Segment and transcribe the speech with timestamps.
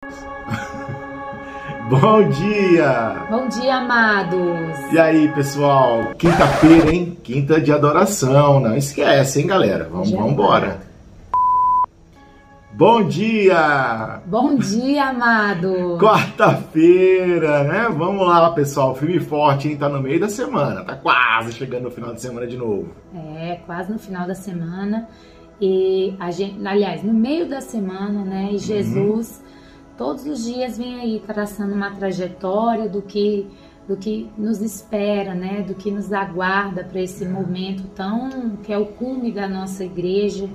[1.90, 3.26] Bom dia!
[3.28, 4.92] Bom dia, amados!
[4.92, 6.14] E aí, pessoal?
[6.16, 7.18] Quinta-feira, hein?
[7.22, 8.60] Quinta de adoração.
[8.60, 9.90] Não esquece, hein, galera?
[9.90, 10.80] Vamos embora.
[12.72, 14.22] Bom dia!
[14.24, 15.98] Bom dia, amado!
[16.00, 17.88] Quarta-feira, né?
[17.94, 18.94] Vamos lá, pessoal.
[18.94, 19.76] Filme forte, hein?
[19.76, 20.82] Tá no meio da semana.
[20.82, 22.88] Tá quase chegando no final de semana de novo.
[23.36, 25.06] É, quase no final da semana.
[25.60, 28.48] E a gente, aliás, no meio da semana, né?
[28.52, 29.42] E Jesus
[30.00, 33.46] todos os dias vem aí traçando uma trajetória do que
[33.86, 35.62] do que nos espera, né?
[35.66, 40.48] Do que nos aguarda para esse momento tão que é o cume da nossa igreja,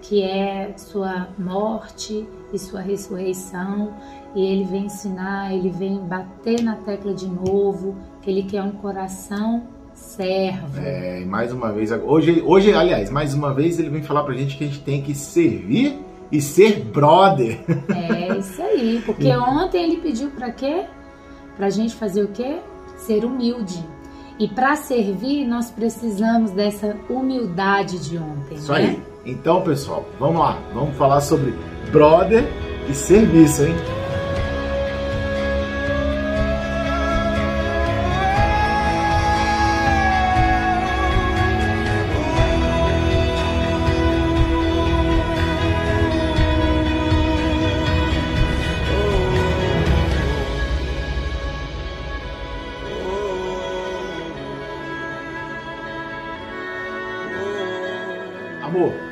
[0.00, 3.94] que é sua morte e sua ressurreição.
[4.34, 8.72] E ele vem ensinar, ele vem bater na tecla de novo, que ele quer um
[8.72, 10.80] coração servo.
[10.80, 14.34] É, e mais uma vez, hoje, hoje, aliás, mais uma vez ele vem falar pra
[14.34, 16.00] gente que a gente tem que servir
[16.32, 17.60] e ser brother.
[17.94, 18.17] É
[18.78, 20.84] aí, porque ontem ele pediu para quê?
[21.56, 22.58] Pra gente fazer o quê?
[22.96, 23.84] Ser humilde.
[24.38, 28.78] E para servir, nós precisamos dessa humildade de ontem, Isso né?
[28.78, 29.02] aí.
[29.26, 30.58] Então, pessoal, vamos lá.
[30.72, 31.52] Vamos falar sobre
[31.90, 32.44] brother
[32.88, 33.74] e serviço, hein?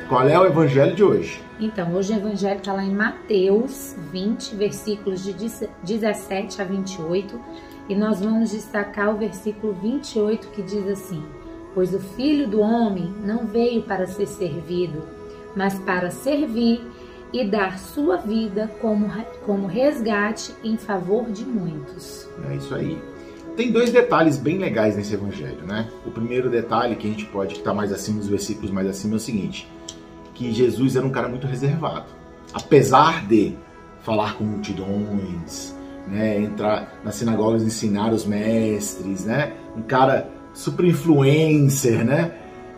[0.07, 1.41] Qual é o evangelho de hoje?
[1.59, 5.33] Então, hoje o evangelho está lá em Mateus 20, versículos de
[5.83, 7.39] 17 a 28,
[7.89, 11.23] e nós vamos destacar o versículo 28 que diz assim:
[11.73, 15.03] Pois o filho do homem não veio para ser servido,
[15.55, 16.81] mas para servir
[17.33, 19.11] e dar sua vida como,
[19.45, 22.29] como resgate em favor de muitos.
[22.49, 23.01] É isso aí.
[23.57, 25.89] Tem dois detalhes bem legais nesse evangelho, né?
[26.05, 29.17] O primeiro detalhe que a gente pode estar mais acima, nos versículos mais acima, é
[29.17, 29.67] o seguinte:
[30.37, 32.05] que Jesus era um cara muito reservado.
[32.53, 33.55] Apesar de
[34.03, 35.75] falar com multidões,
[36.07, 42.31] né, entrar nas sinagogas ensinar os mestres, né, um cara super influencer, né,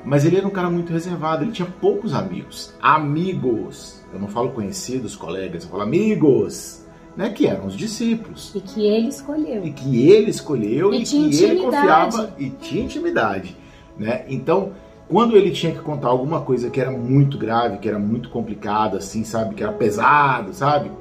[0.06, 2.74] mas ele era um cara muito reservado, ele tinha poucos amigos.
[2.82, 6.86] Amigos, eu não falo conhecidos, colegas, eu falo amigos,
[7.18, 8.54] né, que eram os discípulos.
[8.56, 9.66] E que ele escolheu.
[9.66, 11.60] E que ele escolheu E e, que ele intimidade.
[11.60, 13.58] confiava e tinha intimidade,
[13.98, 14.24] né?
[14.30, 14.72] Então,
[15.10, 18.96] quando ele tinha que contar alguma coisa que era muito grave, que era muito complicado,
[18.96, 20.92] assim, sabe, que era pesado, sabe?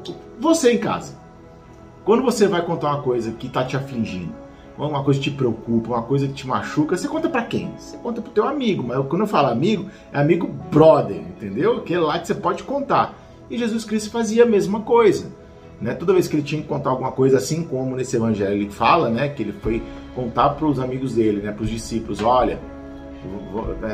[0.41, 1.15] Você em casa,
[2.07, 4.33] quando você vai contar uma coisa que tá te afligindo,
[4.79, 7.71] uma coisa que te preocupa, uma coisa que te machuca, você conta pra quem?
[7.77, 11.77] Você conta pro teu amigo, mas quando eu falo amigo, é amigo brother, entendeu?
[11.77, 13.15] Aquele lá que você pode contar.
[13.51, 15.31] E Jesus Cristo fazia a mesma coisa.
[15.81, 15.95] Né?
[15.95, 19.11] Toda vez que ele tinha que contar alguma coisa, assim como nesse evangelho ele fala,
[19.11, 19.83] né, que ele foi
[20.15, 22.59] contar para os amigos dele, né, para os discípulos, olha,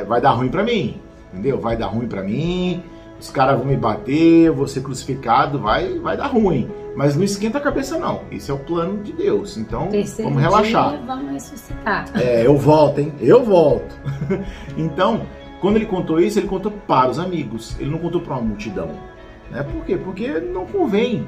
[0.06, 1.00] vai dar ruim para mim,
[1.32, 1.58] entendeu?
[1.58, 2.82] Vai dar ruim para mim,
[3.18, 6.70] os caras vão me bater, eu vou ser crucificado, vai, vai dar ruim.
[6.96, 8.22] Mas não esquenta a cabeça não.
[8.30, 9.56] Isso é o plano de Deus.
[9.56, 11.00] Então, Terceiro vamos relaxar.
[11.04, 12.04] vamos ressuscitar.
[12.14, 13.12] É, eu volto, hein?
[13.20, 13.96] Eu volto.
[14.76, 15.22] então,
[15.60, 17.76] quando ele contou isso, ele contou para os amigos.
[17.80, 18.90] Ele não contou para uma multidão.
[19.50, 19.62] Né?
[19.62, 19.96] Por quê?
[19.96, 21.26] Porque não convém.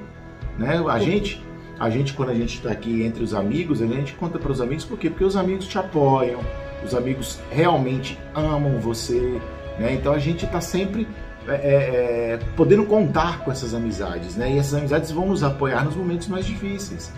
[0.59, 0.83] Né?
[0.89, 1.45] A gente,
[1.79, 4.61] a gente quando a gente está aqui entre os amigos, a gente conta para os
[4.61, 5.11] amigos por quê?
[5.11, 6.41] Porque os amigos te apoiam,
[6.85, 9.41] os amigos realmente amam você.
[9.79, 9.95] Né?
[9.95, 11.07] Então a gente está sempre
[11.49, 14.37] é, é, podendo contar com essas amizades.
[14.37, 14.53] Né?
[14.53, 17.13] E essas amizades vão nos apoiar nos momentos mais difíceis.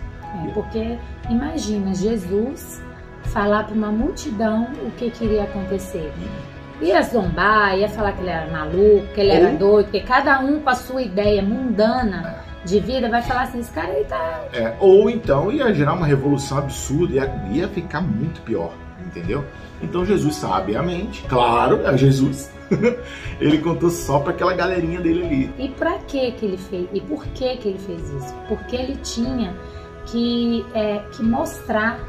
[0.47, 0.97] É, porque
[1.29, 2.81] imagina Jesus
[3.23, 6.11] falar para uma multidão o que queria acontecer.
[6.81, 10.39] Ia zombar, ia falar que ele era maluco, que ele era Ou- doido, porque cada
[10.39, 14.45] um com a sua ideia mundana de vida vai falar assim: esse cara aí tá.
[14.53, 18.73] É, ou então ia gerar uma revolução absurda, ia, ia ficar muito pior,
[19.05, 19.45] entendeu?
[19.81, 22.51] Então Jesus sabiamente, claro, é Jesus,
[23.39, 25.53] ele contou só para aquela galerinha dele ali.
[25.57, 26.87] E pra que que ele fez?
[26.93, 28.35] E por que que ele fez isso?
[28.47, 29.55] Porque ele tinha
[30.05, 31.99] que, é, que mostrar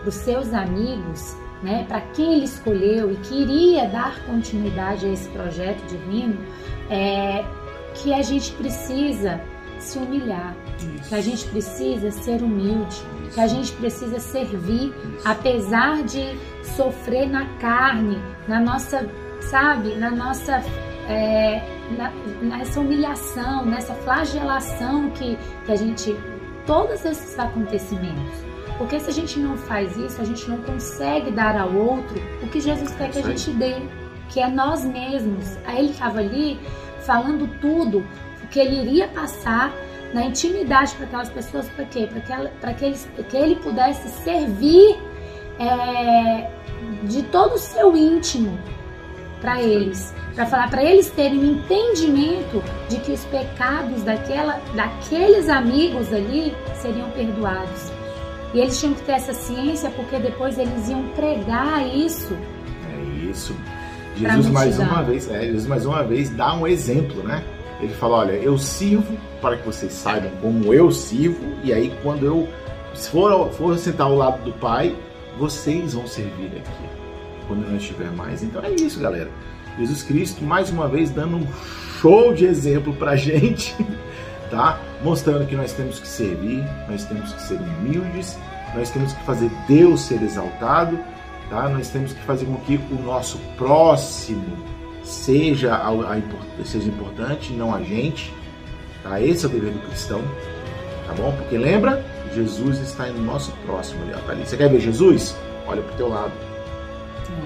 [0.00, 5.28] para os seus amigos, né, para quem ele escolheu e queria dar continuidade a esse
[5.28, 6.36] projeto divino,
[6.90, 7.44] é,
[7.94, 9.40] que a gente precisa
[9.82, 10.54] se humilhar,
[11.08, 12.96] que a gente precisa ser humilde,
[13.34, 14.92] que a gente precisa servir,
[15.24, 16.36] apesar de
[16.76, 19.08] sofrer na carne, na nossa,
[19.40, 20.62] sabe, na nossa
[21.08, 21.60] é,
[21.98, 22.12] na-
[22.42, 25.36] nessa humilhação, nessa flagelação que,
[25.66, 26.16] que a gente.
[26.64, 28.44] Todos esses acontecimentos.
[28.78, 32.46] Porque se a gente não faz isso, a gente não consegue dar ao outro o
[32.48, 33.74] que Jesus quer que a Isso gente dê,
[34.28, 35.58] que é nós mesmos.
[35.64, 36.58] Aí ele estava ali
[37.00, 38.04] falando tudo
[38.52, 39.74] que ele iria passar
[40.12, 42.08] na intimidade para aquelas pessoas, para quê?
[42.60, 44.96] Para que, eles, que ele pudesse servir
[45.58, 46.50] é,
[47.04, 48.58] de todo o seu íntimo
[49.40, 55.48] para eles, para falar para eles terem um entendimento de que os pecados daquela, daqueles
[55.48, 57.90] amigos ali seriam perdoados.
[58.54, 62.36] E eles tinham que ter essa ciência porque depois eles iam pregar isso.
[62.92, 63.56] É isso.
[64.14, 67.42] Jesus mais uma vez, é, Jesus mais uma vez dá um exemplo, né?
[67.82, 72.24] Ele fala, olha, eu sirvo para que vocês saibam como eu sirvo e aí quando
[72.24, 72.48] eu
[72.94, 74.96] for, for sentar ao lado do Pai,
[75.36, 76.88] vocês vão servir aqui
[77.48, 78.42] quando não estiver mais.
[78.42, 79.28] Então é isso, galera.
[79.76, 81.46] Jesus Cristo mais uma vez dando um
[82.00, 83.74] show de exemplo pra gente,
[84.48, 84.78] tá?
[85.02, 88.38] Mostrando que nós temos que servir, nós temos que ser humildes,
[88.76, 90.98] nós temos que fazer Deus ser exaltado,
[91.50, 91.68] tá?
[91.68, 94.56] Nós temos que fazer com que o nosso próximo
[95.12, 98.32] seja, a, a, seja importante, não a gente,
[99.02, 99.20] tá?
[99.20, 100.22] Esse é o dever do cristão,
[101.06, 101.32] tá bom?
[101.36, 102.04] Porque lembra,
[102.34, 104.46] Jesus está no nosso próximo ali, ó, tá ali.
[104.46, 105.36] Você quer ver Jesus?
[105.66, 106.32] Olha pro teu lado.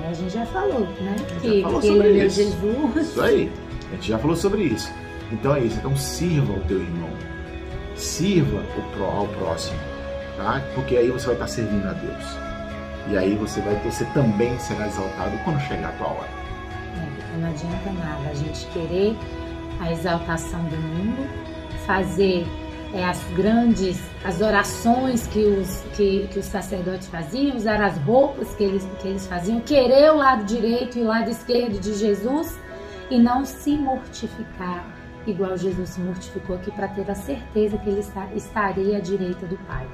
[0.04, 1.16] É, a gente já falou, né?
[1.40, 2.96] Que, falou que ele é Jesus.
[2.96, 3.52] Isso aí.
[3.90, 4.90] A gente já falou sobre isso.
[5.32, 5.76] Então é isso.
[5.78, 7.10] Então sirva o teu irmão.
[7.94, 8.62] Sirva
[8.98, 9.78] o ao próximo.
[10.36, 10.62] Tá?
[10.74, 12.24] Porque aí você vai estar servindo a Deus.
[13.10, 16.45] E aí você vai você também será exaltado quando chegar a tua hora.
[16.96, 19.16] É, não adianta nada a gente querer
[19.80, 21.28] a exaltação do mundo,
[21.86, 22.46] fazer
[22.94, 28.54] é, as grandes, as orações que os, que, que os sacerdotes faziam, usar as roupas
[28.54, 32.58] que eles, que eles faziam, querer o lado direito e o lado esquerdo de Jesus
[33.10, 34.84] e não se mortificar
[35.26, 39.46] igual Jesus se mortificou aqui para ter a certeza que ele está, estaria à direita
[39.46, 39.86] do Pai.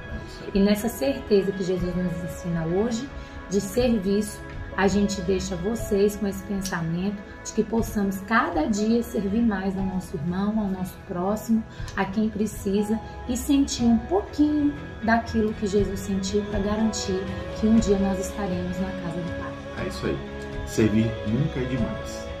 [0.53, 3.09] E nessa certeza que Jesus nos ensina hoje,
[3.49, 4.39] de serviço,
[4.75, 9.83] a gente deixa vocês com esse pensamento de que possamos cada dia servir mais ao
[9.83, 11.63] nosso irmão, ao nosso próximo,
[11.95, 14.73] a quem precisa e sentir um pouquinho
[15.03, 17.19] daquilo que Jesus sentiu para garantir
[17.59, 19.85] que um dia nós estaremos na casa do Pai.
[19.85, 20.17] É isso aí.
[20.65, 22.32] Servir nunca é demais.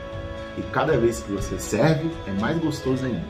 [0.57, 3.23] E cada vez que você serve, é mais gostoso ainda.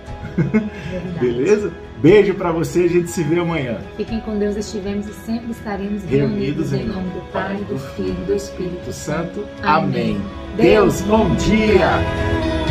[1.19, 1.71] Beleza?
[2.01, 3.79] Beijo para você, a gente se vê amanhã.
[3.95, 8.17] Fiquem com Deus, estivemos e sempre estaremos reunidos, reunidos em nome do Pai, do Filho
[8.23, 9.45] e do Espírito Santo.
[9.61, 10.21] Amém.
[10.57, 12.62] Deus, bom dia.